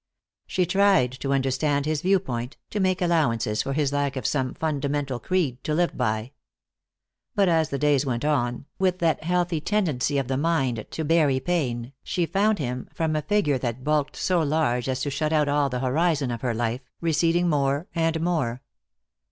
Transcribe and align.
She 0.47 0.65
tried 0.65 1.11
to 1.19 1.31
understand 1.31 1.85
his 1.85 2.01
viewpoint, 2.01 2.57
to 2.71 2.79
make 2.79 3.03
allowances 3.03 3.61
for 3.61 3.73
his 3.73 3.93
lack 3.93 4.15
of 4.15 4.25
some 4.25 4.55
fundamental 4.55 5.19
creed 5.19 5.63
to 5.63 5.75
live 5.75 5.95
by. 5.95 6.31
But 7.35 7.47
as 7.47 7.69
the 7.69 7.77
days 7.77 8.03
went 8.03 8.25
on, 8.25 8.65
with 8.79 8.97
that 8.97 9.23
healthy 9.23 9.61
tendency 9.61 10.17
of 10.17 10.27
the 10.27 10.37
mind 10.37 10.87
to 10.89 11.03
bury 11.05 11.39
pain, 11.39 11.93
she 12.03 12.25
found 12.25 12.57
him, 12.57 12.87
from 12.91 13.15
a 13.15 13.21
figure 13.21 13.59
that 13.59 13.83
bulked 13.83 14.15
so 14.15 14.41
large 14.41 14.89
as 14.89 15.01
to 15.03 15.11
shut 15.11 15.31
out 15.31 15.47
all 15.47 15.69
the 15.69 15.81
horizon 15.81 16.31
of 16.31 16.41
her 16.41 16.55
life, 16.55 16.81
receding 16.99 17.47
more 17.47 17.85
and 17.93 18.19
more. 18.21 18.63